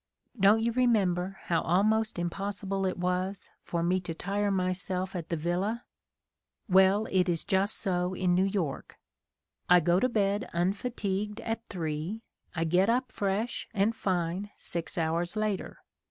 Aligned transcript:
Don't 0.39 0.63
you 0.63 0.71
remember 0.71 1.37
how 1.43 1.61
almost 1.61 2.17
impossible 2.17 2.87
it 2.87 2.97
was 2.97 3.51
for 3.61 3.83
me 3.83 3.99
to 3.99 4.15
tire 4.15 4.49
myself 4.49 5.15
at 5.15 5.29
the 5.29 5.37
villa? 5.37 5.83
Well, 6.67 7.05
it 7.11 7.29
is 7.29 7.43
just 7.45 7.77
so 7.77 8.15
in 8.15 8.33
New 8.33 8.45
York. 8.45 8.97
I 9.69 9.79
go 9.79 9.99
to 9.99 10.09
bed 10.09 10.49
unfatigued 10.53 11.39
at 11.41 11.61
3, 11.69 12.23
I 12.55 12.63
get 12.63 12.89
up 12.89 13.11
fresh 13.11 13.69
and 13.75 13.95
fine 13.95 14.49
six 14.57 14.97
hours 14.97 15.35
later. 15.35 15.83